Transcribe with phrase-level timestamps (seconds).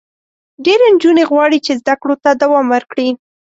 [0.63, 3.07] ډېری نجونې غواړي چې زده کړو ته دوام ورکړي.